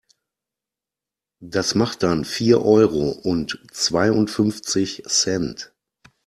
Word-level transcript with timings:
Das 1.43 1.75
macht 1.75 2.01
dann 2.01 2.25
vier 2.25 2.65
Euro 2.65 3.11
und 3.11 3.63
zweiundfünfzig 3.71 5.03
Cent. 5.05 5.75